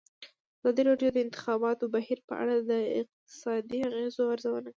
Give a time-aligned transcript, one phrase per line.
[0.59, 4.69] ازادي راډیو د د انتخاباتو بهیر په اړه د اقتصادي اغېزو ارزونه کړې.